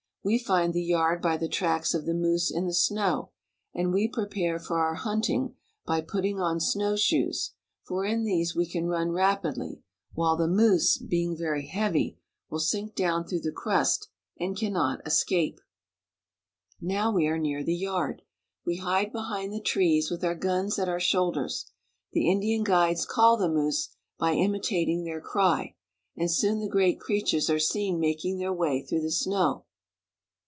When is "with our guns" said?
20.11-20.77